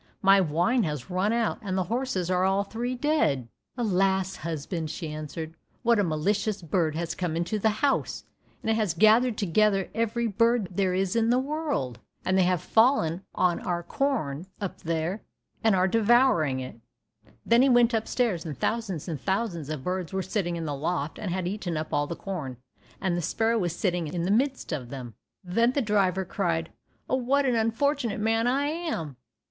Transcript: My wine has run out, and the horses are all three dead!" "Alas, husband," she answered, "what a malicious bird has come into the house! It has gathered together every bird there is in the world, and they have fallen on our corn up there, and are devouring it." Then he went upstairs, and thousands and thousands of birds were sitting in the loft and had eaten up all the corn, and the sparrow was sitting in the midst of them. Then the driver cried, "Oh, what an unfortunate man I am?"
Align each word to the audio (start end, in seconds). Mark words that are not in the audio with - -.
My 0.23 0.41
wine 0.41 0.81
has 0.81 1.11
run 1.11 1.31
out, 1.31 1.59
and 1.61 1.77
the 1.77 1.83
horses 1.83 2.31
are 2.31 2.43
all 2.43 2.63
three 2.63 2.95
dead!" 2.95 3.47
"Alas, 3.77 4.37
husband," 4.37 4.89
she 4.89 5.09
answered, 5.13 5.53
"what 5.83 5.99
a 5.99 6.03
malicious 6.03 6.63
bird 6.63 6.95
has 6.95 7.13
come 7.13 7.35
into 7.37 7.59
the 7.59 7.69
house! 7.69 8.23
It 8.63 8.73
has 8.73 8.95
gathered 8.95 9.37
together 9.37 9.91
every 9.93 10.25
bird 10.25 10.69
there 10.71 10.95
is 10.95 11.15
in 11.15 11.29
the 11.29 11.37
world, 11.37 11.99
and 12.25 12.35
they 12.35 12.41
have 12.45 12.63
fallen 12.63 13.21
on 13.35 13.59
our 13.59 13.83
corn 13.83 14.47
up 14.59 14.79
there, 14.81 15.21
and 15.63 15.75
are 15.75 15.87
devouring 15.87 16.59
it." 16.61 16.79
Then 17.45 17.61
he 17.61 17.69
went 17.69 17.93
upstairs, 17.93 18.43
and 18.43 18.57
thousands 18.57 19.07
and 19.07 19.21
thousands 19.21 19.69
of 19.69 19.83
birds 19.83 20.11
were 20.11 20.23
sitting 20.23 20.55
in 20.55 20.65
the 20.65 20.73
loft 20.73 21.19
and 21.19 21.29
had 21.29 21.47
eaten 21.47 21.77
up 21.77 21.93
all 21.93 22.07
the 22.07 22.15
corn, 22.15 22.57
and 22.99 23.15
the 23.15 23.21
sparrow 23.21 23.59
was 23.59 23.75
sitting 23.75 24.07
in 24.07 24.23
the 24.23 24.31
midst 24.31 24.71
of 24.71 24.89
them. 24.89 25.13
Then 25.43 25.73
the 25.73 25.79
driver 25.83 26.25
cried, 26.25 26.71
"Oh, 27.07 27.17
what 27.17 27.45
an 27.45 27.53
unfortunate 27.53 28.19
man 28.19 28.47
I 28.47 28.65
am?" 28.65 29.15